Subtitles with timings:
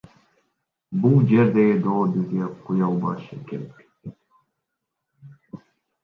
[1.01, 3.83] Бул жердеги доо бизге коюлбашы керек.